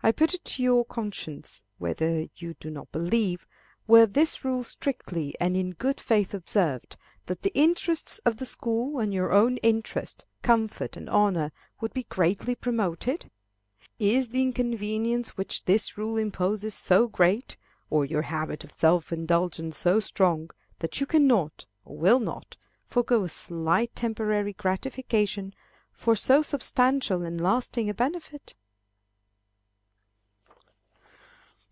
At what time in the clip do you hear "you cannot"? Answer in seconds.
21.00-21.66